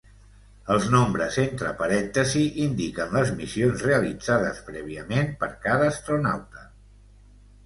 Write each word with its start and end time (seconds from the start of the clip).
Els 0.75 0.85
nombres 0.93 1.35
entre 1.43 1.73
parèntesis 1.81 2.57
indiquen 2.63 3.13
les 3.19 3.33
missions 3.43 3.85
realitzades 3.89 4.63
prèviament 4.71 5.31
per 5.45 5.51
cada 5.69 5.93
astronauta. 5.95 6.67